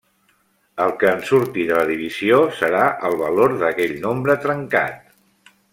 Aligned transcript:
El 0.85 0.93
que 1.03 1.11
en 1.17 1.21
surti 1.27 1.65
de 1.67 1.77
la 1.81 1.85
divisió 1.91 2.41
serà 2.61 2.81
el 3.11 3.21
valor 3.23 3.57
d’aquell 3.61 3.97
nombre 4.07 4.41
trencat. 4.47 5.19